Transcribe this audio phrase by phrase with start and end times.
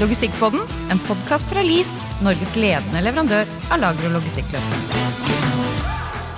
[0.00, 1.88] Logistikkpodden, en podkast fra LIS,
[2.24, 5.08] Norges ledende leverandør av lager- og logistikkløsninger.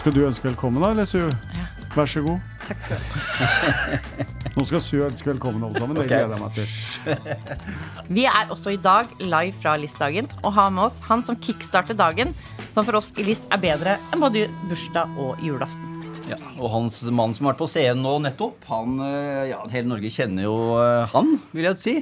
[0.00, 1.21] Skal du ønske velkommen, da, eller Su?
[1.54, 1.69] Ja.
[1.95, 2.40] Vær så god.
[2.64, 4.01] Takk skal du ha.
[4.56, 5.95] Nå skal Su ønske velkommen, alle sammen.
[5.95, 6.25] Det okay.
[6.25, 8.09] gleder jeg meg til.
[8.19, 11.95] Vi er også i dag live fra LIS-dagen og har med oss han som kickstarter
[11.95, 12.34] dagen,
[12.73, 15.87] som for oss i LIS er bedre enn både bursdag og julaften.
[16.33, 19.92] Ja, og hans mann som har vært på scenen nå nettopp, han, eh, ja, hele
[19.92, 21.97] Norge kjenner jo eh, han, vil jeg si.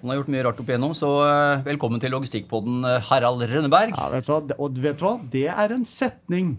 [0.00, 3.94] Han har gjort mye rart opp igjennom, så eh, velkommen til Logistikkpodden, eh, Harald Rønneberg.
[3.96, 4.40] Ja, vet du hva?
[4.62, 5.14] Og vet du hva?
[5.32, 6.52] Det er en setning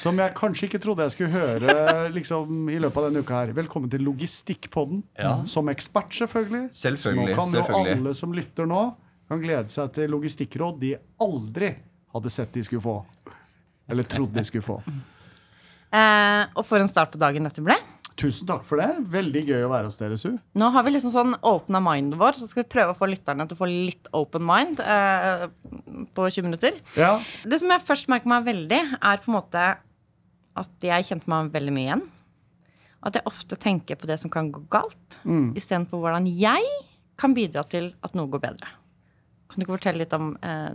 [0.00, 1.74] som jeg kanskje ikke trodde jeg skulle høre
[2.16, 3.52] liksom, i løpet av denne uka her.
[3.56, 5.02] Velkommen til Logistikkpodden.
[5.20, 5.38] Ja.
[5.48, 6.66] Som ekspert, selvfølgelig.
[6.76, 7.94] Selvfølgelig, Så nå kan selvfølgelig.
[7.96, 8.82] jo alle som lytter nå,
[9.30, 11.72] kan glede seg til logistikkråd de aldri
[12.16, 12.96] hadde sett de skulle få.
[13.90, 14.80] Eller trodde de skulle få.
[15.90, 17.76] Eh, og for en start på dagen dette ble.
[18.20, 18.88] Tusen takk for det.
[19.12, 20.34] Veldig gøy å være hos dere, Su.
[20.60, 23.46] Nå har vi liksom sånn åpna mindet vår, så skal vi prøve å få lytterne
[23.48, 25.46] til å få litt open mind eh,
[26.16, 26.76] på 20 minutter.
[27.00, 27.14] Ja.
[27.48, 29.64] Det som jeg først merker meg veldig, er på en måte
[30.60, 32.04] at jeg kjente meg veldig mye igjen.
[33.08, 35.54] At jeg ofte tenker på det som kan gå galt, Mm.
[35.56, 36.64] istedenfor hvordan jeg
[37.20, 38.68] kan bidra til at noe går bedre.
[39.48, 40.70] Kan du ikke fortelle litt om eh,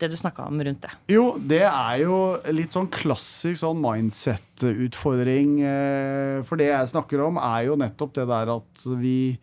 [0.00, 0.90] det du snakka om rundt det?
[1.12, 2.18] Jo, det er jo
[2.56, 5.60] litt sånn klassisk sånn mindset-utfordring.
[5.62, 9.38] eh, For det jeg snakker om, er jo nettopp det der at vi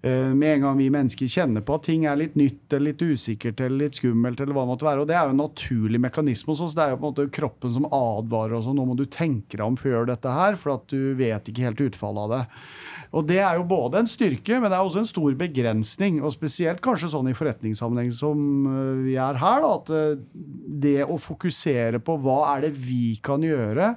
[0.00, 3.58] med en gang vi mennesker kjenner på at ting er litt nytt eller litt usikkert
[3.64, 6.52] eller litt skummelt, eller hva det måtte være, og det er jo en naturlig mekanisme
[6.54, 6.76] hos oss.
[6.78, 9.58] Det er jo på en måte kroppen som advarer oss, og nå må du tenke
[9.58, 12.42] deg om før dette her, for at du vet ikke helt utfallet av det.
[13.18, 16.34] Og det er jo både en styrke, men det er også en stor begrensning, og
[16.34, 20.20] spesielt kanskje sånn i forretningssammenheng som øh, vi er her, da, at øh,
[20.86, 23.96] det å fokusere på hva er det vi kan gjøre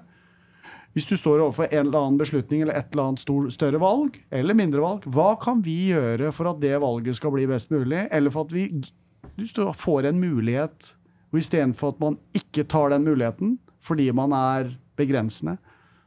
[0.93, 4.17] hvis du står overfor en eller annen beslutning eller et eller annet stor, større valg,
[4.31, 8.07] eller mindre valg, hva kan vi gjøre for at det valget skal bli best mulig,
[8.11, 8.65] eller for at vi
[9.37, 10.93] du står- får en mulighet,
[11.31, 15.57] og istedenfor at man ikke tar den muligheten fordi man er begrensende,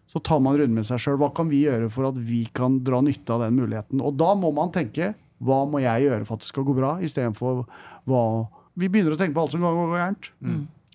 [0.06, 1.16] så tar man rundt med seg sjøl.
[1.18, 4.02] Hva kan vi gjøre for at vi kan dra nytte av den muligheten?
[4.04, 6.98] Og da må man tenke hva må jeg gjøre for at det skal gå bra,
[7.00, 7.64] istedenfor
[8.06, 10.30] hva Vi begynner å tenke på alt som kan gå gærent.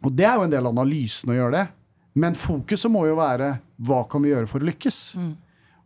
[0.03, 1.67] Og det er jo en del av analysen å gjøre det.
[2.19, 3.53] Men fokuset må jo være
[3.88, 4.97] hva kan vi gjøre for å lykkes?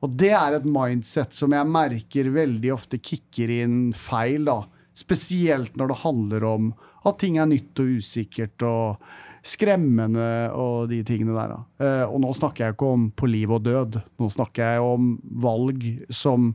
[0.03, 4.43] Og det er et mindset som jeg merker veldig ofte kicker inn feil.
[4.49, 4.57] da.
[4.93, 6.71] Spesielt når det handler om
[7.07, 9.05] at ting er nytt og usikkert og
[9.43, 11.53] skremmende og de tingene der.
[11.53, 11.59] da.
[11.83, 13.99] Eh, og nå snakker jeg ikke om på liv og død.
[14.19, 15.09] Nå snakker jeg om
[15.43, 15.83] valg
[16.13, 16.53] som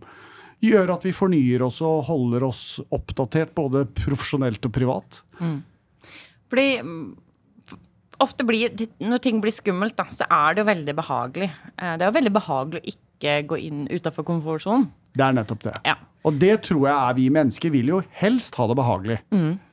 [0.65, 5.21] gjør at vi fornyer oss og holder oss oppdatert, både profesjonelt og privat.
[6.49, 7.28] Fordi mm, f-
[8.25, 11.51] ofte blir, når ting blir skummelt, da, så er det jo veldig behagelig.
[11.77, 14.89] Eh, Det er jo veldig behagelig å ikke gå inn utafor komfortsonen.
[15.19, 15.75] Det er nettopp det.
[15.89, 15.97] Ja.
[16.27, 19.19] Og det tror jeg er vi mennesker vil jo helst ha det behagelig.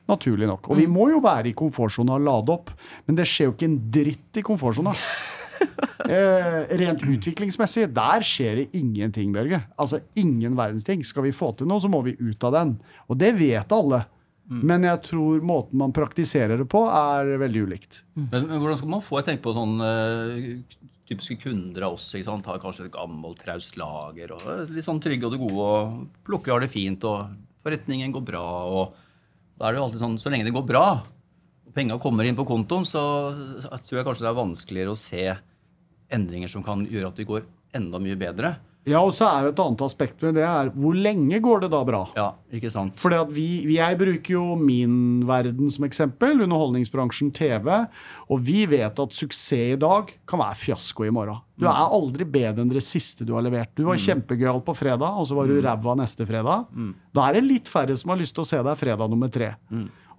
[0.08, 0.70] Naturlig nok.
[0.70, 2.70] Og vi må jo være i komfortsona og lade opp,
[3.06, 4.94] men det skjer jo ikke en dritt i komfortsona.
[6.08, 9.60] eh, rent utviklingsmessig, der skjer det ingenting, Børge.
[9.78, 11.02] Altså ingen verdens ting.
[11.06, 12.76] Skal vi få til noe, så må vi ut av den.
[13.10, 14.04] Og det vet alle.
[14.46, 18.02] Men jeg tror måten man praktiserer det på, er veldig ulikt.
[18.14, 22.12] Men, men hvordan skal man få Jeg tenker på sånn uh, typiske kunder av oss.
[22.14, 22.46] ikke sant?
[22.46, 24.36] Har kanskje et gammelt, traust lager.
[24.36, 27.04] og Litt sånn trygge og det gode og plukker og har det fint.
[27.10, 27.34] og
[27.66, 28.46] Forretningen går bra.
[28.70, 28.94] og
[29.56, 30.86] da er det jo alltid sånn, Så lenge det går bra,
[31.66, 33.32] og penga kommer inn på kontoen, så
[33.62, 35.26] så tror jeg kanskje det er vanskeligere å se
[36.12, 38.56] endringer som kan gjøre at det går enda mye bedre.
[38.86, 41.70] Ja, og så er det et annet aspekt ved det er hvor lenge går det
[41.72, 42.04] da bra?
[42.14, 42.94] Ja, ikke sant?
[43.02, 47.66] Fordi at vi, vi- Jeg bruker jo min verden som eksempel, underholdningsbransjen TV.
[48.30, 51.42] Og vi vet at suksess i dag kan være fiasko i morgen.
[51.58, 53.74] Du er aldri bedre enn det siste du har levert.
[53.74, 56.66] Du var kjempegøyal på fredag, og så var du ræva neste fredag.
[57.12, 59.56] Da er det litt færre som har lyst til å se deg fredag nummer tre.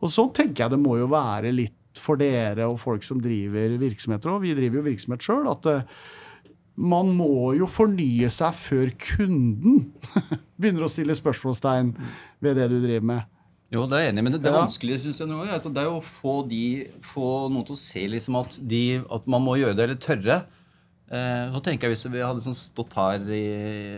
[0.02, 3.78] Og sånn tenker jeg det må jo være litt for dere og folk som driver
[3.82, 5.82] virksomheter, og vi driver jo virksomhet sjøl, at eh,
[6.78, 9.88] man må jo fornye seg før kunden
[10.60, 11.96] begynner å stille spørsmålstegn
[12.44, 13.34] ved det du driver med.
[13.74, 15.82] Jo, det er jeg enig men det, det er vanskelig synes jeg nå, er det
[15.82, 16.62] er jo å få, de,
[17.04, 20.38] få noen til å se liksom at, de, at man må gjøre det, eller tørre.
[21.08, 23.44] Eh, så tenker jeg Hvis vi hadde sånn stått her i,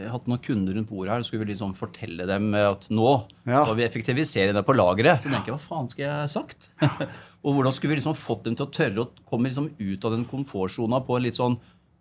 [0.09, 3.07] hatt noen kunder rundt bordet her, så skulle vi liksom fortelle dem at nå
[3.49, 3.63] Ja.
[3.63, 5.21] skal vi effektivisere det på lageret.
[5.25, 6.69] Så tenker jeg, hva faen skal jeg ha sagt?
[7.43, 10.15] og hvordan skulle vi liksom fått dem til å tørre å komme liksom ut av
[10.17, 11.57] den komfortsona på en litt sånn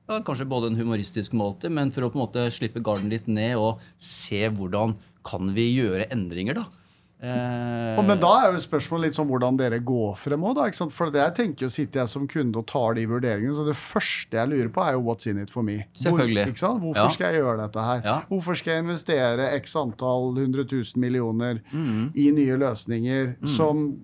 [0.09, 3.29] ja, Kanskje både en humoristisk måte, men for å på en måte slippe garden litt
[3.29, 4.97] ned og se hvordan
[5.29, 6.67] kan vi gjøre endringer, da.
[7.21, 10.87] Eh, men da er jo spørsmålet litt sånn hvordan dere går frem òg, da.
[10.95, 13.75] For det jeg tenker jo, sitter jeg som kunde og tar de vurderingene, så det
[13.75, 15.81] første jeg lurer på, er jo what's in it for me.
[15.99, 16.47] Selvfølgelig.
[16.55, 16.79] Hvor?
[16.85, 17.09] Hvorfor Ja.
[17.17, 18.03] skal jeg gjøre dette her?
[18.07, 18.17] Ja.
[18.31, 22.13] Hvorfor skal jeg investere x antall hundre tusen millioner Mm.
[22.15, 23.99] i nye løsninger som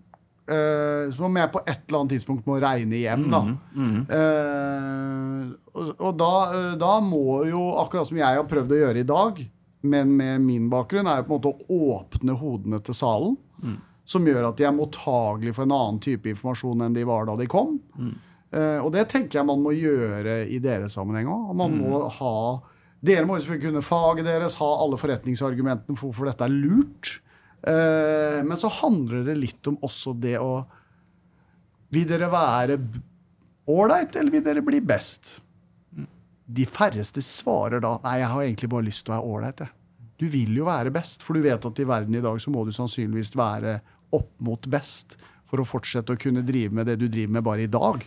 [0.51, 3.43] eh, som jeg på et eller annet tidspunkt må regne hjem, da.
[3.75, 3.97] Mm.
[4.19, 9.03] Eh, og, og da, uh, da må jo, akkurat som jeg har prøvd å gjøre
[9.03, 9.41] i dag,
[9.85, 13.35] men med min bakgrunn, er jo på en måte å åpne hodene til salen.
[14.05, 17.39] Som gjør at de er mottagelige for en annen type informasjon enn de var da
[17.41, 17.79] de kom.
[18.55, 21.53] Eh, og det tenker jeg man må gjøre i deres sammenheng òg.
[21.57, 22.37] Man må ha
[23.05, 27.19] Dere må jo selvfølgelig kunne faget deres, ha alle forretningsargumentene for hvorfor dette er lurt.
[27.65, 30.65] Eh, men så handler det litt om også det å
[31.95, 32.77] Vil dere være
[33.71, 35.39] ålreit, eller vil dere bli best?
[36.45, 39.63] De færreste svarer da Nei, jeg har egentlig bare lyst til å være ålreit.
[39.65, 39.73] jeg».
[40.21, 42.65] Du vil jo være best, for du vet at i verden i dag så må
[42.67, 43.79] du sannsynligvis være
[44.15, 45.17] opp mot best
[45.49, 48.05] for å fortsette å kunne drive med det du driver med bare i dag.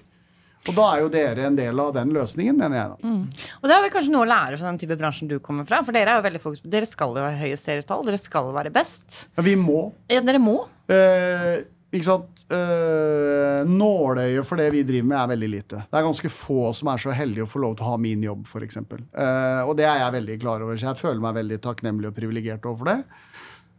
[0.68, 2.90] Og da er jo dere en del av den løsningen, mener jeg.
[2.98, 3.14] da.
[3.62, 5.80] Og det har vi kanskje noe å lære fra den type bransjen du kommer fra.
[5.88, 8.04] For dere er jo veldig fokus på, Dere skal jo ha høye serietall.
[8.08, 9.24] Dere skal være best.
[9.38, 9.92] Ja, vi må.
[10.12, 10.58] Ja, dere må.
[10.92, 11.64] Eh,
[11.96, 12.44] ikke sant?
[12.52, 15.82] Eh, nåløyet for det vi driver med, er veldig lite.
[15.88, 18.26] Det er ganske få som er så heldige å få lov til å ha min
[18.28, 18.82] jobb, f.eks.
[18.84, 22.18] Eh, og det er jeg veldig klar over, så jeg føler meg veldig takknemlig og
[22.18, 23.00] privilegert overfor det.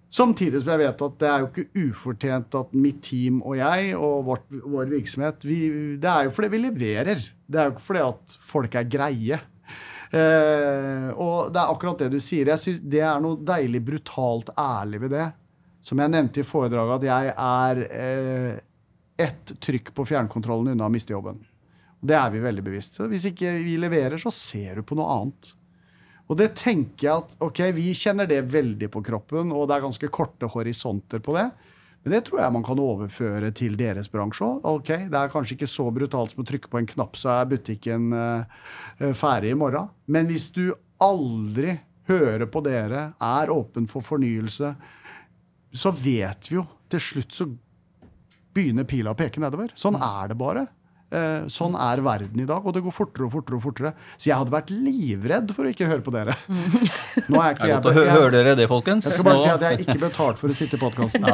[0.09, 3.91] Samtidig som jeg vet at det er jo ikke ufortjent at mitt team og jeg
[3.99, 5.59] og vårt, vår virksomhet vi,
[6.01, 7.27] Det er jo fordi vi leverer.
[7.45, 9.41] Det er jo ikke fordi at folk er greie.
[10.09, 12.49] Eh, og det er akkurat det du sier.
[12.55, 15.29] Jeg synes Det er noe deilig brutalt ærlig ved det.
[15.85, 18.59] Som jeg nevnte i foredraget, at jeg er eh,
[19.29, 21.41] ett trykk på fjernkontrollen unna å miste jobben.
[22.01, 22.97] Det er vi veldig bevisst.
[22.97, 25.53] Så hvis ikke vi leverer, så ser du på noe annet.
[26.29, 29.85] Og det tenker jeg at ok, vi kjenner det veldig på kroppen, og det er
[29.87, 31.49] ganske korte horisonter på det.
[32.05, 34.61] Men det tror jeg man kan overføre til deres bransje òg.
[34.69, 37.51] Ok, det er kanskje ikke så brutalt som å trykke på en knapp, så er
[37.51, 38.61] butikken eh,
[39.01, 39.91] eh, ferdig i morgen.
[40.07, 40.67] Men hvis du
[41.05, 41.75] aldri
[42.09, 44.73] hører på dere, er åpen for fornyelse,
[45.69, 47.49] så vet vi jo til slutt så
[48.57, 49.73] begynner pila å peke nedover.
[49.77, 50.65] Sånn er det bare.
[51.11, 53.57] Eh, sånn er verden i dag, og det går fortere og fortere.
[53.57, 53.93] og fortere.
[54.21, 56.35] Så jeg hadde vært livredd for å ikke høre på dere.
[57.33, 59.07] Nå er ikke Det jeg, jeg, Hører dere det, folkens.
[59.09, 61.25] jeg skal bare Nå- si at jeg er ikke betalt for å sitte i podkasten.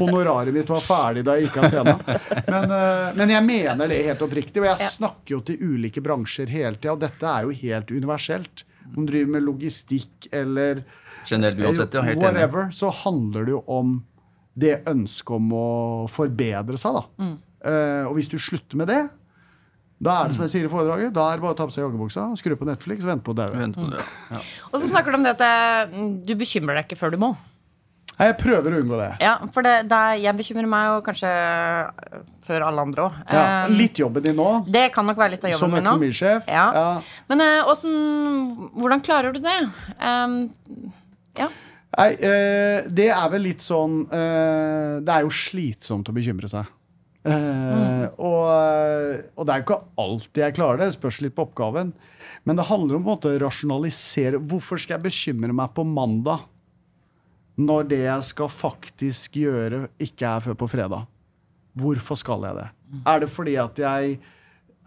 [0.00, 2.00] Honoraret mitt var ferdig da jeg gikk av scenen.
[2.48, 6.48] Men, eh, men jeg mener det helt oppriktig, og jeg snakker jo til ulike bransjer
[6.48, 8.64] hele tida, og dette er jo helt universelt.
[8.96, 10.82] Om du driver med logistikk eller
[11.28, 12.02] Generelt uansett, ja.
[12.02, 12.24] Helt enig.
[12.24, 13.92] whatever, så handler det jo om
[14.58, 15.66] det ønsket om å
[16.12, 16.98] forbedre seg.
[16.98, 17.04] da.
[17.22, 17.34] Mm.
[17.62, 19.02] Uh, og hvis du slutter med det,
[20.02, 21.74] da er det som jeg sier i foredraget, da er det bare å ta på
[21.74, 23.54] seg joggebuksa, skru på Netflix og vente på å daue.
[23.54, 24.02] Vent på det.
[24.32, 24.40] Ja.
[24.72, 25.92] Og så snakker du om det at eh,
[26.26, 27.30] du bekymrer deg ikke før du må.
[28.16, 29.08] Nei, Jeg prøver å unngå det.
[29.22, 33.20] Ja, for det, det er, jeg bekymrer meg jo kanskje øh, før alle andre òg.
[33.30, 35.94] Ja, litt jobben din nå, det kan nok være litt av jobben min nå.
[35.94, 36.50] økonomisjef.
[36.50, 36.66] Ja.
[36.76, 37.22] Ja.
[37.30, 37.94] Men uh, hvordan,
[38.82, 39.58] hvordan klarer du det?
[40.02, 40.36] Um,
[41.38, 41.46] ja.
[41.92, 46.70] Nei, eh, det er vel litt sånn eh, Det er jo slitsomt å bekymre seg.
[47.22, 48.46] Eh, og,
[49.36, 50.88] og det er jo ikke alltid jeg klarer det.
[50.90, 51.92] Det spørs litt på oppgaven.
[52.48, 54.40] Men det handler om å rasjonalisere.
[54.40, 56.48] Hvorfor skal jeg bekymre meg på mandag
[57.60, 61.04] når det jeg skal faktisk gjøre, ikke er før på fredag?
[61.78, 62.68] Hvorfor skal jeg det?
[63.08, 64.16] Er det fordi at jeg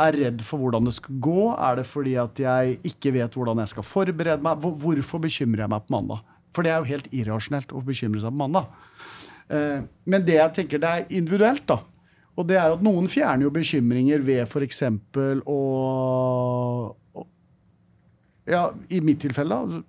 [0.01, 1.43] er redd for hvordan det skal gå?
[1.53, 4.65] Er det fordi at jeg ikke vet hvordan jeg skal forberede meg?
[4.81, 6.25] Hvorfor bekymrer jeg meg på mandag?
[6.55, 8.71] For det er jo helt irrasjonelt å bekymre seg på mandag.
[9.51, 11.81] Eh, Men det jeg tenker det er individuelt, da.
[12.35, 14.81] Og det er at noen fjerner jo bekymringer ved f.eks.
[15.47, 15.59] å
[18.45, 19.81] Ja, i mitt tilfelle, da.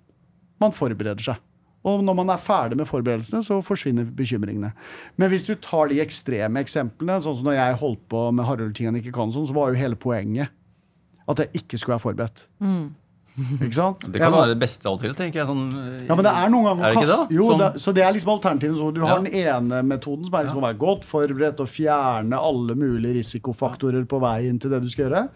[0.61, 1.43] Man forbereder seg.
[1.87, 4.71] Og når man er ferdig med forberedelsene, så forsvinner bekymringene.
[5.15, 8.89] Men hvis du tar de ekstreme eksemplene, sånn som når jeg holdt på med Harald-ting
[8.89, 10.51] han ikke kan, sånn, så var jo hele poenget
[11.29, 12.43] at jeg ikke skulle være forberedt.
[13.37, 14.05] Ikke sant?
[14.11, 15.47] Det kan være det beste av og til, tenker jeg.
[15.47, 15.65] Sånn,
[16.07, 17.27] ja, men det er noen ganger Er det kaste?
[17.37, 18.93] Jo, Sånn- det, så det er liksom alternativet.
[18.95, 19.21] Du har Ja.
[19.21, 24.07] den ene metoden, som er liksom å være godt forberedt og fjerne alle mulige risikofaktorer
[24.09, 25.29] på vei inn til det du skal gjøre.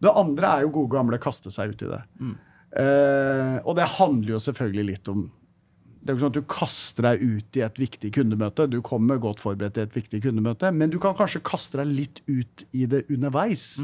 [0.00, 2.02] Det andre er jo gode gamle kaste seg ut i det.
[2.20, 2.36] Mm.
[2.78, 5.30] Eh, og det handler jo selvfølgelig litt om
[5.98, 8.68] det er jo ikke sånn at du kaster deg ut i et viktig kundemøte.
[8.70, 12.20] Du kommer godt forberedt til et viktig kundemøte, men du kan kanskje kaste deg litt
[12.30, 13.80] ut i det underveis.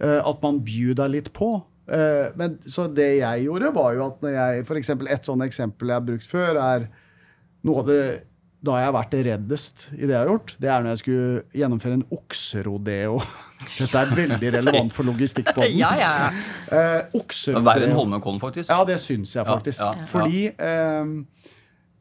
[0.00, 1.62] Eh, at man byr deg litt på.
[1.88, 5.44] Eh, men, så det jeg gjorde, var jo at når jeg for eksempel, Et sånt
[5.46, 6.88] eksempel jeg har brukt før, er
[7.66, 8.00] noe av det
[8.66, 11.42] da jeg har vært reddest i det jeg har gjort, det er når jeg skulle
[11.54, 13.20] gjennomføre en okserodeo.
[13.78, 15.76] Dette er veldig relevant for logistikkbåten.
[15.78, 16.10] ja, ja.
[16.26, 17.66] Eh, Det er okserodeo.
[17.68, 18.72] Verre enn Holmenkollen, faktisk.
[18.72, 19.78] Ja, det syns jeg Ja, faktisk.
[19.84, 20.08] ja, ja.
[20.10, 21.04] Fordi eh,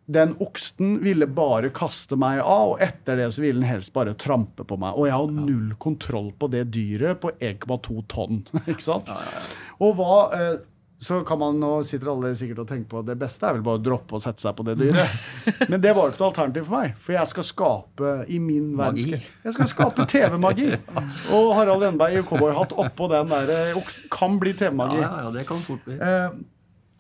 [0.06, 4.14] den oksten ville bare kaste meg av, og etter det så ville den helst bare
[4.14, 4.94] trampe på meg.
[4.94, 8.44] Og jeg har null kontroll på det dyret på 1,2 tonn.
[8.70, 9.10] ikke sant?
[9.82, 10.56] Og hva eh,
[11.06, 13.66] Så kan man nå sitter alle sikkert og tenker på at det beste er vel
[13.66, 15.18] bare å droppe å sette seg på det dyret.
[15.74, 19.10] Men det var ikke noe alternativ for meg, for jeg skal skape i min Magi.
[19.10, 20.70] verden Jeg skal skape TV-magi.
[21.36, 25.02] Og Harald Enberg i cowboyhatt oppå den der eh, oksen kan bli TV-magi.
[25.02, 25.98] ja, ja, det kan fort bli.
[25.98, 26.42] Eh,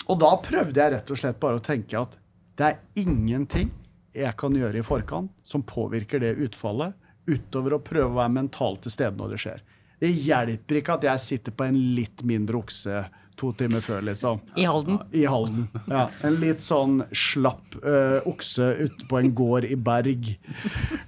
[0.05, 2.19] og da prøvde jeg rett og slett bare å tenke at
[2.55, 3.71] det er ingenting
[4.15, 6.95] jeg kan gjøre i forkant som påvirker det utfallet,
[7.27, 9.63] utover å prøve å være mentalt til stede når det skjer.
[9.99, 14.39] Det hjelper ikke at jeg sitter på en litt mindre okse to timer før, liksom.
[14.55, 14.99] I Halden.
[15.11, 15.65] I Halden.
[15.91, 20.29] Ja, en litt sånn slapp uh, okse ute på en gård i Berg.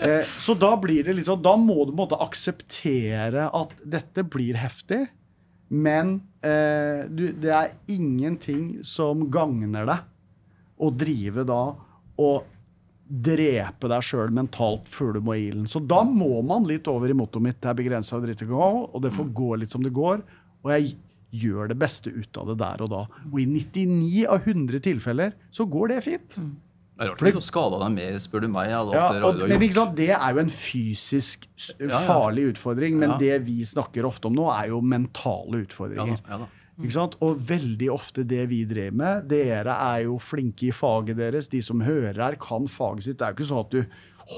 [0.01, 5.05] Uh, så da blir det liksom Da må du måtte akseptere at dette blir heftig.
[5.71, 10.05] Men uh, du, det er ingenting som gagner deg
[10.77, 11.61] å drive da
[12.21, 12.53] og
[13.07, 15.67] drepe deg sjøl mentalt før du må i ilden.
[15.71, 17.59] Så da må man litt over i mottoet mitt.
[17.63, 20.23] Det er begrensa dritt å gå, og det får gå litt som det går.
[20.65, 20.95] Og jeg
[21.37, 23.01] gjør det beste ut av det der og da.
[23.31, 26.39] Og i 99 av 100 tilfeller så går det fint.
[26.97, 28.71] Det er rart du ikke har skada deg mer, spør du meg.
[28.73, 29.73] Ja, og, du men.
[29.99, 31.99] Det er jo en fysisk farlig ja.
[32.07, 33.17] farlig utfordring, men Ja.
[33.21, 36.17] det vi snakker ofte om nå, er jo mentale utfordringer.
[36.17, 36.56] Ja, da, ja, da.
[36.77, 37.17] Ikke sant?
[37.25, 41.49] Og veldig ofte det vi driver med Dere er jo flinke i faget deres.
[41.49, 43.17] De som hører her, kan faget sitt.
[43.17, 43.81] Det er jo ikke sånn at du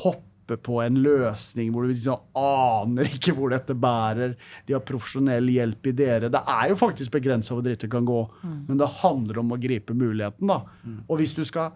[0.03, 4.31] hopper på en løsning hvor du liksom aner ikke hvor dette bærer.
[4.65, 6.31] De har profesjonell hjelp i dere.
[6.33, 8.21] Det er jo faktisk begrensa hvor dritt det kan gå.
[8.69, 10.61] Men det handler om å gripe muligheten, da.
[11.07, 11.75] Og hvis du skal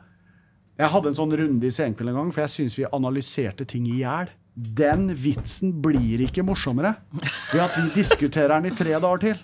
[0.79, 3.85] Jeg hadde en sånn runde i Senkveld en gang, for jeg syns vi analyserte ting
[3.91, 4.31] i hjel.
[4.55, 6.95] Den vitsen blir ikke morsommere
[7.51, 9.37] ved at vi diskuterer den i tre dager til.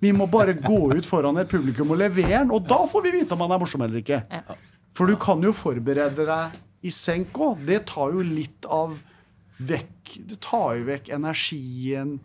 [0.00, 3.10] Vi må bare gå ut foran et publikum og levere den, og da får vi
[3.20, 4.22] vite om han er morsom eller ikke.
[4.94, 7.64] For du kan jo forberede deg i senk òg.
[7.66, 8.96] Det tar jo litt av
[9.64, 12.18] vekk Det tar jo vekk energien,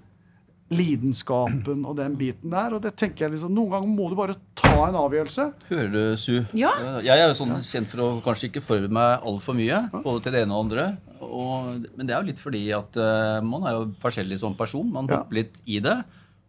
[0.70, 2.74] lidenskapen og den biten der.
[2.78, 5.46] Og det tenker jeg liksom Noen ganger må du bare ta en avgjørelse.
[5.70, 6.34] Hører du, Su?
[6.58, 6.74] Ja.
[6.78, 10.26] Eh, Jeg er jo sånn kjent for å kanskje ikke forberede meg altfor mye, både
[10.28, 10.86] til det ene og andre.
[11.26, 14.86] Og, men det er jo litt fordi at uh, man er jo forskjellig som person.
[14.94, 15.22] Man Ja.
[15.24, 15.98] hopper litt i det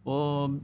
[0.09, 0.55] og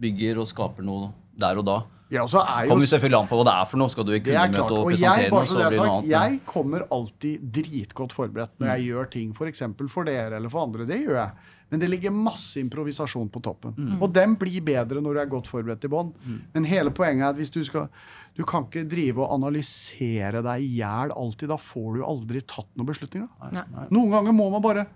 [0.00, 1.78] bygger og skaper noe der og da.
[2.10, 3.90] Ja, så er jo Kommer selvfølgelig an på hva det er for noe.
[3.92, 5.92] Skal du i kunne møte kundemøte og Og presentere jeg, noe, så blir det noe
[5.92, 6.08] annet.
[6.10, 9.62] jeg kommer alltid dritgodt forberedt når jeg gjør ting f.eks.
[9.78, 10.86] For, for dere eller for andre.
[10.88, 11.46] Det gjør jeg.
[11.70, 13.76] Men det ligger masse improvisasjon på toppen.
[14.02, 16.10] Og den blir bedre når du er godt forberedt i bånn.
[16.56, 17.86] Men hele poenget er at hvis du skal
[18.34, 21.46] Du kan ikke drive og analysere deg i hjel alltid.
[21.52, 23.30] Da får du jo aldri tatt noen beslutninger.
[23.54, 23.62] Nei.
[23.94, 24.88] Noen ganger må man bare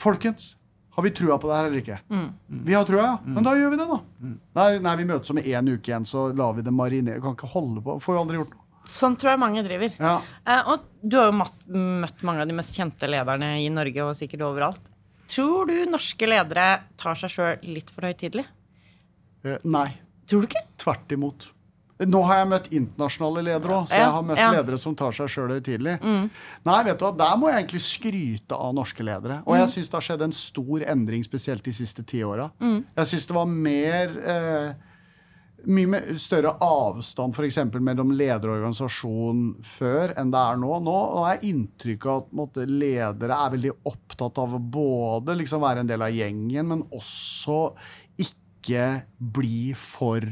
[0.00, 0.56] Folkens,
[0.96, 1.98] har vi trua på det her eller ikke?
[2.66, 3.18] Vi har trua, ja.
[3.24, 3.98] Men da gjør vi det, da.
[4.58, 7.20] Nei, nei, vi møtes om en uke igjen, så lar vi det marinere.
[7.22, 7.94] Kan ikke holde på.
[8.02, 8.66] Får jo aldri gjort noe.
[8.90, 9.92] Sånn tror jeg mange driver.
[10.00, 10.14] Ja.
[10.48, 14.06] Eh, og du har jo mat, møtt mange av de mest kjente lederne i Norge
[14.08, 14.80] og sikkert overalt.
[15.30, 16.66] Tror du norske ledere
[16.98, 18.46] tar seg sjøl litt for høytidelig?
[19.46, 19.88] Eh, Nei,
[20.26, 20.64] Tror du ikke?
[20.80, 21.48] tvert imot.
[22.08, 24.50] Nå har jeg møtt internasjonale ledere òg, så jeg har møtt ja.
[24.56, 25.98] ledere som tar seg sjøl høytidelig.
[26.00, 29.40] Nei, vet du hva, der må jeg egentlig skryte av norske ledere.
[29.44, 32.48] Og jeg syns det har skjedd en stor endring, spesielt de siste ti åra.
[32.60, 34.70] Jeg syns det var mer eh,
[35.68, 40.72] mye større avstand for eksempel, mellom leder og organisasjon før enn det er nå.
[40.84, 45.64] Nå har jeg inntrykk av at måtte, ledere er veldig opptatt av å både liksom,
[45.64, 47.60] være en del av gjengen, men også
[48.20, 48.86] ikke
[49.18, 50.24] bli for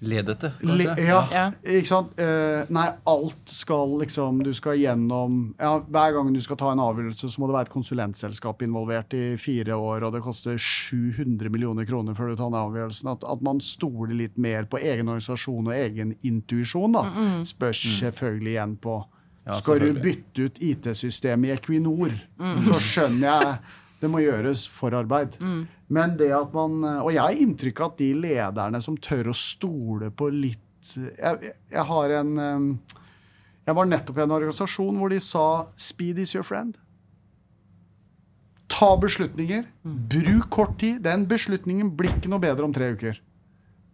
[0.00, 1.04] Ledete, Le, kanskje?
[1.04, 1.42] ja, Ja.
[1.76, 2.14] ikke sant?
[2.16, 6.80] Uh, nei, alt skal liksom Du skal gjennom ja, Hver gang du skal ta en
[6.80, 11.50] avgjørelse, så må det være et konsulentselskap involvert i fire år, og det koster 700
[11.52, 13.12] millioner kroner før du tar den avgjørelsen.
[13.12, 17.04] At, at man stoler litt mer på egen organisasjon og egen intuisjon, da.
[17.44, 19.02] Spørs selvfølgelig igjen på
[19.46, 22.12] Ja, Skal du bytte ut IT-systemet i Equinor,
[22.68, 23.54] så skjønner jeg
[24.00, 25.36] det må gjøres forarbeid.
[25.92, 29.36] Men det at man Og jeg har inntrykk av at de lederne som tør å
[29.36, 32.68] stole på litt Jeg, jeg har en um,
[33.66, 36.78] Jeg var nettopp i en organisasjon hvor de sa 'speed is your friend'.
[38.70, 39.66] Ta beslutninger.
[39.84, 41.02] Bruk kort tid.
[41.02, 43.18] Den beslutningen blir ikke noe bedre om tre uker.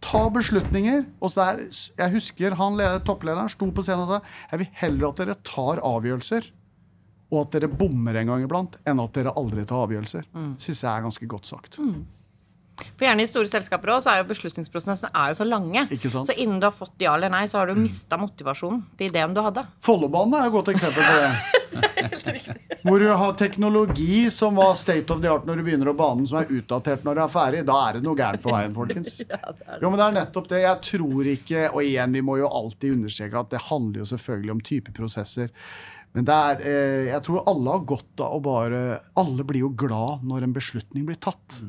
[0.05, 1.07] Ta beslutninger.
[1.21, 4.21] Og så er, jeg husker han leder, topplederen sto på scenen og sa
[4.53, 6.51] jeg vil heller at dere tar avgjørelser,
[7.33, 10.28] og at dere bommer en gang iblant, enn at dere aldri tar avgjørelser.
[10.62, 11.80] Syns jeg er ganske godt sagt.
[12.76, 15.87] For gjerne i store selskaper også, så er jo beslutningsprosessene er jo så lange.
[16.12, 19.33] Så innen du har fått ja eller nei, så har du mista motivasjonen til ideen
[19.37, 19.64] du hadde.
[19.85, 21.30] Follobanen er et godt eksempel på det.
[22.87, 26.28] Hvor du har teknologi som var state of the art når du begynner og banen
[26.28, 27.64] som er utdatert når du er ferdig.
[27.68, 29.18] Da er det noe gærent på veien, folkens.
[29.83, 30.62] Jo, men det er nettopp det.
[30.62, 34.54] Jeg tror ikke Og igjen, vi må jo alltid understreke at det handler jo selvfølgelig
[34.54, 35.50] om type prosesser.
[36.17, 38.79] Men det er, eh, jeg tror alle har godt av å bare
[39.21, 41.61] Alle blir jo glad når en beslutning blir tatt.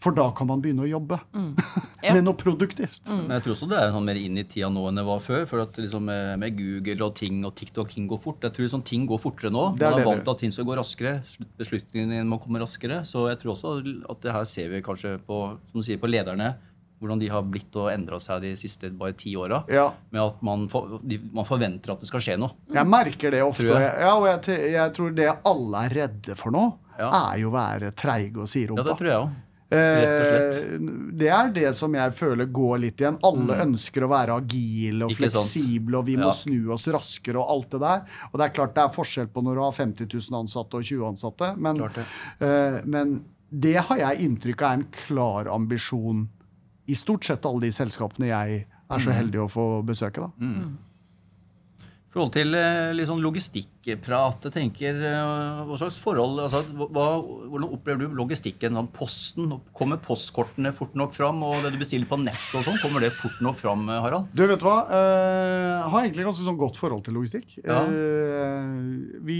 [0.00, 1.16] For da kan man begynne å jobbe
[2.04, 2.12] Ja.
[2.14, 3.08] med noe produktivt.
[3.08, 5.18] Men jeg tror også det er sånn mer inn i tida nå enn det var
[5.24, 5.46] før.
[5.50, 8.44] For at liksom med, med Google og ting og TikTok, ting går fort.
[8.44, 9.64] Jeg tror liksom ting går fortere nå.
[9.76, 11.14] Det er Man er vant til at ting skal gå raskere.
[11.58, 13.00] Beslutningene må komme raskere.
[13.08, 13.74] Så jeg tror også
[14.12, 15.40] at det her ser vi kanskje på
[15.72, 16.52] som du sier, på lederne.
[17.00, 19.62] Hvordan de har blitt og endra seg de siste bare ti åra.
[19.68, 19.90] Ja.
[20.10, 22.54] Med at man, for, de, man forventer at det skal skje noe.
[22.72, 23.66] Jeg merker det ofte.
[23.68, 23.96] Jeg.
[24.00, 26.66] Ja, og jeg, jeg tror det alle er redde for nå,
[26.98, 27.10] Ja.
[27.34, 28.48] er jo å være treige og
[28.80, 29.42] Ja, det tror jeg også.
[29.66, 30.58] Rett og slett.
[30.62, 30.82] Eh,
[31.18, 33.16] Det er det som jeg føler går litt igjen.
[33.26, 35.16] Alle ønsker å være agile og Mm.
[35.16, 36.30] Ikke fleksible, og vi må Ja.
[36.30, 38.04] snu oss raskere og alt det der.
[38.32, 40.82] Og det er klart det er forskjell på når du har 50 000 ansatte og
[40.84, 42.06] 20 ansatte, men, det.
[42.40, 46.28] eh, men det har jeg inntrykk av er en klar ambisjon
[46.86, 49.02] i stort sett alle de selskapene jeg er Mm.
[49.02, 50.22] så heldig å få besøke.
[50.22, 50.30] da.
[52.06, 57.08] I forhold til eh, litt sånn logistikkprat, tenker eh, Hva slags forhold altså, hva,
[57.50, 58.72] Hvordan opplever du logistikken?
[58.78, 61.42] Sånn Posten, Kommer postkortene fort nok fram?
[61.44, 64.30] Og det du bestiller på nett og sånn, kommer det fort nok fram, eh, Harald?
[64.32, 64.78] Du, vet hva?
[64.88, 67.58] Jeg har egentlig ganske sånn godt forhold til logistikk.
[67.66, 67.82] Ja.
[69.26, 69.38] Vi,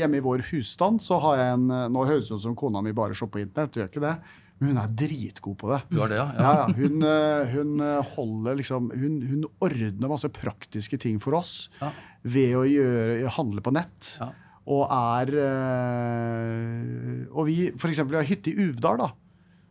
[0.00, 2.96] hjemme i vår husstand så har jeg en Nå høres det ut som kona mi
[2.96, 4.16] bare shopper på internett, gjør ikke det.
[4.58, 5.80] Men hun er dritgod på det.
[5.92, 6.26] Du har det, ja?
[6.34, 6.66] Ja, ja.
[6.74, 11.92] Hun, eh, hun eh, holder liksom hun, hun ordner masse praktiske ting for oss Ja.
[12.26, 14.16] ved å gjøre, handle på nett.
[14.18, 14.32] Ja.
[14.68, 19.10] Og er eh, Og vi for eksempel, vi har hytte i Uvdal, da.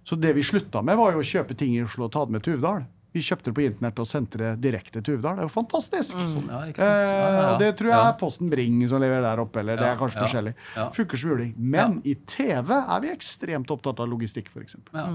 [0.08, 2.32] Så det vi slutta med, var jo å kjøpe ting i Oslo og ta det
[2.38, 2.86] med til Uvdal.
[3.16, 5.38] Vi kjøpte det på internett og sendte det direkte til Uvdal.
[5.40, 6.18] Det er jo fantastisk!
[6.28, 6.92] Sånn, ja, ikke sant?
[6.92, 7.58] Ja, ja, Eh, ja.
[7.58, 9.60] det tror jeg er Posten Bring som leverer der oppe.
[9.64, 10.54] eller det er kanskje ja, forskjellig.
[10.76, 10.90] ja.
[10.94, 11.54] Funker som juling.
[11.58, 14.76] Men i TV er vi ekstremt opptatt av logistikk, f.eks.
[14.94, 15.08] Ja.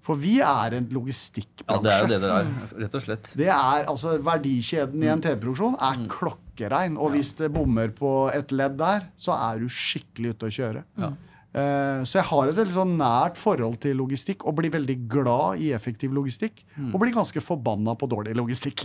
[0.00, 1.66] For vi er en logistikkbransje.
[1.68, 3.26] ja, det er jo det det er, rett og slett.
[3.36, 5.12] Det er, altså Verdikjeden i Mm.
[5.12, 6.96] en TV-produksjon er klokkerein.
[6.96, 10.84] Og hvis det bommer på et ledd der, så er du skikkelig ute å kjøre.
[10.98, 11.10] Eh,
[12.06, 15.72] så jeg har et veldig sånn nært forhold til logistikk og blir veldig glad i
[15.74, 16.64] effektiv logistikk.
[16.76, 16.92] Mm.
[16.94, 18.84] Og blir ganske forbanna på dårlig logistikk.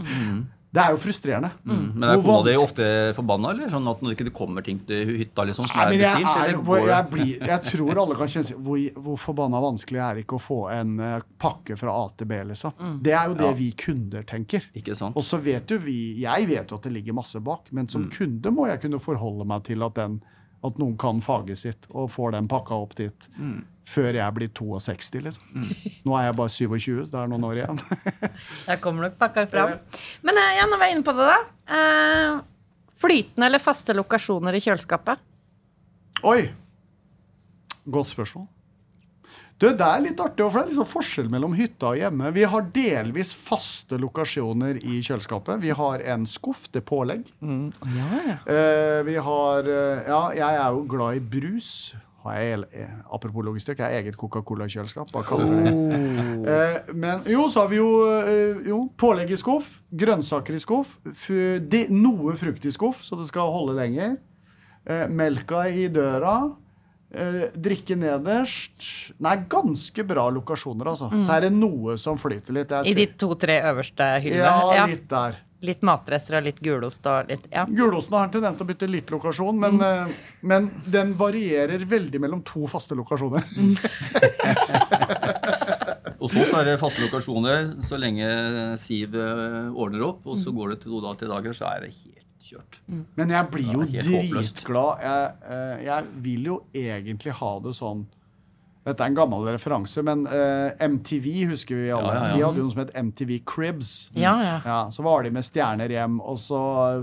[0.76, 1.52] Det er jo frustrerende.
[1.64, 1.84] Mm.
[1.96, 5.08] Men er kona di ofte forbanna, eller sånn at når det ikke kommer ting til
[5.22, 6.42] hytta liksom, som Nei, er men jeg, bestilt?
[6.42, 10.26] er, jeg, blir, jeg tror alle kan kjenne seg hvor, hvor forbanna vanskelig er det
[10.26, 12.76] ikke å få en eh, pakke fra A til B, liksom.
[13.06, 13.54] Det er jo det Ja.
[13.62, 14.68] vi kunder tenker.
[14.76, 15.16] Ikke sant?
[15.16, 17.92] Og så vet jo vi Jeg vet jo at det ligger masse bak, men Mm.
[17.96, 20.20] som kunde må jeg kunne forholde meg til at, den,
[20.66, 23.64] at noen kan faget sitt og får den pakka opp dit Mm.
[23.86, 25.44] før jeg blir 62, liksom.
[26.06, 27.82] Nå er jeg bare 27, så det er noen år igjen.
[28.68, 29.76] Der kommer nok pakka fram.
[30.26, 31.38] Men ja, nå var jeg inne på det, da.
[31.78, 32.40] Eh,
[32.98, 35.22] flytende eller faste lokasjoner i kjøleskapet?
[36.26, 36.40] Oi!
[37.86, 38.48] Godt spørsmål.
[39.56, 42.32] Du, Det er litt artig, for det er liksom forskjell mellom hytta og hjemme.
[42.36, 45.62] Vi har delvis faste lokasjoner i kjøleskapet.
[45.64, 47.30] Vi har en skuff, er pålegg.
[47.40, 47.70] Mm.
[47.96, 48.10] ja.
[48.44, 51.70] Uh, vi har uh, Ja, jeg er jo glad i brus.
[52.26, 55.14] Har jeg, eh, apropos logistikk, jeg har eget Coca-Cola-kjøleskap.
[55.14, 55.44] Oh.
[55.46, 56.92] Uh.
[56.98, 57.90] Men jo, så har vi jo,
[58.66, 63.54] jo pålegg i skuff, grønnsaker i skuff, de, noe frukt i skuff, så det skal
[63.54, 64.18] holde lenger.
[65.14, 66.40] Melka i døra.
[67.16, 69.14] Eh, drikke nederst.
[69.24, 71.08] Nei, ganske bra lokasjoner, altså.
[71.24, 72.74] Så er det noe som flyter litt.
[72.76, 74.44] Jeg I de to-tre øverste hyllene?
[74.44, 75.38] ja, Ja, litt der.
[75.66, 77.64] litt matrester og litt gulost og litt Ja.
[77.66, 80.08] Gulosten har en tendens til å bytte litt lokasjon, men, eh,
[80.42, 83.44] men den varierer veldig mellom to faste lokasjoner.
[86.26, 88.28] Og så er det faste lokasjoner så lenge
[88.82, 91.92] Siv eh, ordner opp, og så går det til to til dager, så er det
[91.94, 92.80] helt kjørt.
[93.18, 95.04] Men jeg blir jo dritglad.
[95.06, 98.06] Jeg, eh, jeg vil jo egentlig ha det sånn
[98.86, 102.12] Dette er en gammel referanse, men uh, MTV husker vi alle.
[102.14, 102.36] Ja, ja, ja.
[102.38, 103.94] De hadde jo noe som het MTV Cribs.
[104.14, 104.58] Ja, ja.
[104.62, 106.60] Ja, så var de med stjerner hjem, og så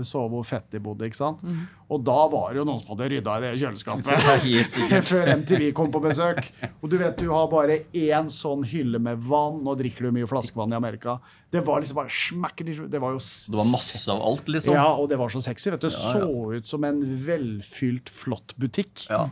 [0.07, 1.09] så hvor fett de bodde.
[1.09, 1.43] ikke sant?
[1.91, 5.03] Og da var det jo noen som hadde rydda i det kjøleskapet.
[5.11, 6.39] Før MTV kom på besøk.
[6.79, 9.59] Og du vet, du har bare én sånn hylle med vann.
[9.65, 11.19] Nå drikker du mye flaskevann i Amerika.
[11.53, 14.73] Det var liksom bare smakker Det var jo Det var masse av alt, liksom.
[14.73, 15.69] Ja, og det var så sexy.
[15.69, 15.89] vet du.
[15.91, 16.23] Det Ja, ja.
[16.23, 19.05] så ut som en velfylt, flott butikk.
[19.09, 19.27] Ja.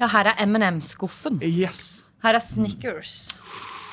[0.00, 1.40] Ja, her er M&M-skuffen.
[1.44, 2.04] Yes.
[2.24, 3.16] Her er Snickers.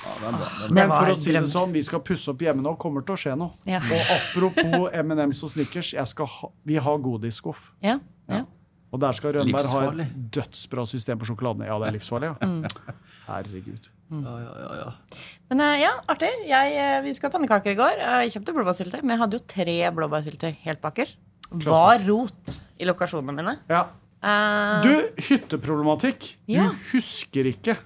[0.02, 0.74] Ja, den, den, den.
[0.78, 2.74] Men for å si det sånn, vi skal pusse opp hjemme nå.
[2.82, 3.54] Kommer til å skje noe.
[3.70, 3.82] Ja.
[3.84, 7.70] Og apropos M&M's og Snickers, jeg skal ha, vi har godisskuff.
[7.86, 8.00] Ja,
[8.32, 8.46] ja.
[8.92, 11.70] Og der skal Rønberg ha et dødsbra system på sjokoladene.
[11.70, 12.72] Ja, det er livsfarlig, ja.
[13.30, 13.88] Herregud.
[14.12, 15.20] Ja, ja, ja, ja.
[15.52, 16.32] Men eh, ja, artig.
[16.50, 18.02] Jeg, eh, vi skal ha pannekaker i går.
[18.02, 21.22] Jeg kjøpte blåbærsyltetøy, men jeg hadde jo tre blåbærsyltetøy helt bakerst.
[21.64, 23.56] var rot i lokasjonene mine.
[23.72, 23.86] Ja.
[24.22, 26.36] Eh, Du, hytteproblematikk.
[26.48, 26.70] Ja.
[26.70, 27.78] Du husker ikke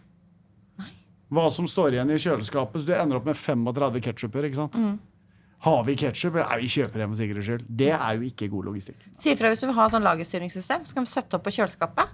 [1.35, 4.45] hva som står igjen i kjøleskapet, så du ender opp med 35 ketsjuper.
[4.75, 4.99] Mm.
[5.65, 6.35] Har vi ketsjup?
[6.37, 7.65] Nei, vi kjøper hjem for sikkerhets skyld.
[7.81, 8.99] Det er jo ikke god logistikk.
[9.17, 10.85] Si ifra hvis du vil ha sånn lagerstyringssystem.
[10.85, 12.13] Så kan vi sette opp på kjøleskapet.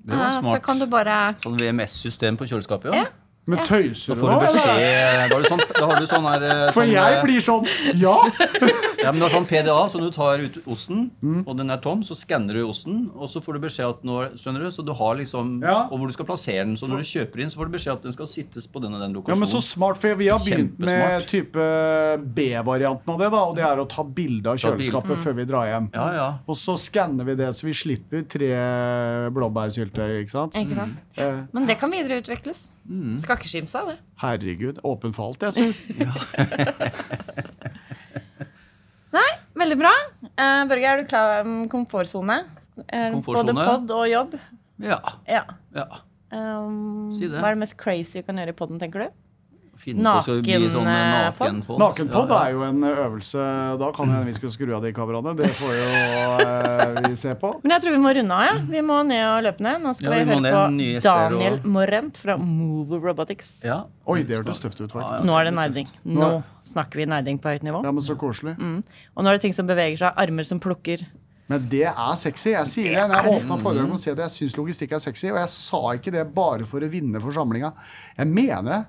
[0.00, 3.04] Det var Eh, Så kan du bare Sånn VMS-system på kjøleskapet, Ja.
[3.04, 3.06] ja.
[3.46, 3.64] Men Ja.
[3.64, 4.40] tøyser Da du får du nå?
[4.44, 5.28] beskjed eller?
[5.28, 7.40] Da har du sånn, da har du sånn her eh, For sånn, jeg eh, blir
[7.40, 7.66] sånn
[7.98, 8.16] Ja!
[9.00, 11.44] Ja, men Du har sånn PDA, så når du tar ut osten, Mm.
[11.48, 14.16] og den er tom, så skanner du osten, og så får du beskjed at nå,
[14.36, 15.88] skjønner du, så du har liksom, Ja.
[15.88, 16.76] og hvor du skal plassere den.
[16.76, 18.92] Så når du kjøper inn, så får du beskjed at den skal sittes på den
[18.92, 21.56] og den Ja, men så smart, for Vi har begynt med type
[22.34, 25.22] B-varianten av det, da, og det er å ta bilde av kjøleskapet mm.
[25.24, 25.88] før vi drar hjem.
[25.94, 26.28] Ja, ja.
[26.46, 28.52] Og så skanner vi det, så vi slipper tre
[29.32, 30.20] blåbærsyltetøy.
[30.20, 30.54] ikke sant?
[30.60, 31.00] Ikke sant?
[31.16, 31.48] Mm.
[31.56, 32.72] Men det kan videreutvikles.
[33.22, 33.98] Skal ikke skimse av det.
[34.22, 35.52] herregud, åpen for alt, jeg.
[35.54, 35.60] Så.
[39.16, 39.90] Nei, veldig bra.
[40.38, 42.36] Uh, Børge, er du klar om komfortsone?
[42.80, 44.36] Uh, Både pod og jobb.
[44.82, 45.00] ja.
[45.28, 45.44] Ja.
[45.74, 45.86] ja.
[46.30, 47.40] Um, Si det.
[47.40, 49.08] Hva er det mest crazy du kan gjøre i poden, tenker du?
[49.80, 50.84] Nakenpod?
[50.86, 51.78] nakenpod.
[51.80, 52.46] Nakenpod Ja, ja.
[52.46, 53.44] er jo en øvelse.
[53.80, 55.34] Da kan hende vi skulle skru av de kameraene.
[55.38, 55.86] Det får jo
[56.44, 57.52] eh, vi se på.
[57.62, 58.44] Men jeg tror vi må runde av.
[58.46, 59.80] ja Vi må ned og løpe ned.
[59.84, 63.50] Nå skal Ja, vi, vi høre ned, på Daniel og- Morent fra Move Robotics.
[63.64, 63.80] Ja.
[64.06, 65.24] Oi, det hørtes tøft ut, faktisk.
[65.24, 65.88] Nå er det nerding.
[66.04, 67.82] Nå snakker vi nerding på høyt nivå.
[67.84, 68.56] Ja, men så koselig.
[69.16, 70.12] Og nå er det ting som beveger seg.
[70.16, 71.06] Armer som plukker.
[71.50, 72.52] Men det er sexy.
[72.52, 74.98] Jeg sier det når jeg åpna foredraget med å si at jeg syns logistikk er
[75.02, 75.30] sexy.
[75.32, 77.72] Og jeg sa ikke det bare for å vinne forsamlinga.
[78.16, 78.84] Jeg mener det.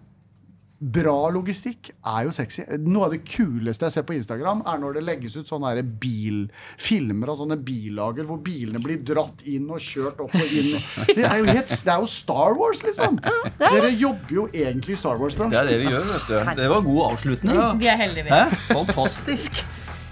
[0.81, 2.63] Bra logistikk er jo sexy.
[2.81, 7.29] Noe av det kuleste jeg ser på Instagram, er når det legges ut sånne bilfilmer
[7.29, 10.73] av sånne billager hvor bilene blir dratt inn og kjørt opp og inn.
[11.21, 13.19] Det er jo, helt, det er jo Star Wars, liksom.
[13.59, 15.69] Dere jobber jo egentlig i Star er Wars-bransjen.
[15.69, 16.51] det vi gjør, vet du.
[16.61, 17.61] Det var god avslutning.
[17.81, 18.59] Vi er heldige, vi.
[18.71, 19.61] Fantastisk.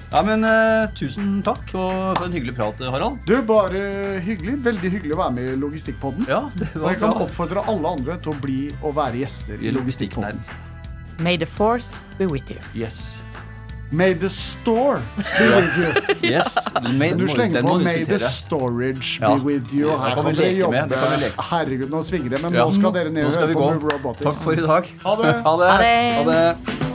[0.10, 3.20] Ja, men uh, Tusen takk og for en hyggelig prat, Harald.
[3.30, 4.56] Du, bare hyggelig.
[4.66, 6.26] Veldig hyggelig å være med i Logistikkpodden.
[6.30, 7.28] Ja, det Og jeg kan bra.
[7.28, 10.42] oppfordre alle andre til å bli og være gjester I i Logistikkpodden.
[11.22, 12.58] May the fourth be with you.
[12.74, 13.20] Yes.
[13.92, 15.94] May the store be with you.
[16.34, 16.58] yes.
[16.94, 19.36] May, Du slenger på May the storage Ja.
[19.36, 19.90] be with you.
[19.94, 21.48] Her kan kan vi leke med, kan vi leke.
[21.52, 22.42] Herregud, nå svinger det.
[22.44, 22.66] Men Ja.
[22.66, 24.26] nå skal dere ned og høre på Robotics.
[24.26, 24.94] Takk for i dag.
[25.06, 25.34] Ha det.
[25.46, 25.74] Ha det.
[25.74, 26.14] Ha det.
[26.18, 26.89] Ha det.